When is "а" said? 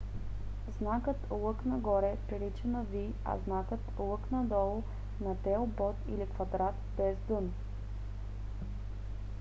3.25-3.37